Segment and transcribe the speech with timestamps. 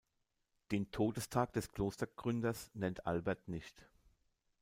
[0.71, 3.87] Den Todestag des Klostergründers nennt Albert nicht.